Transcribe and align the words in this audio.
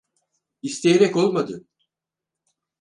İsteyerek 0.61 1.15
olmadı. 1.15 1.65